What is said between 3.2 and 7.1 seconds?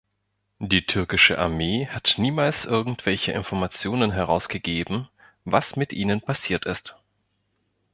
Informationen herausgegeben, was mit ihnen passiert ist.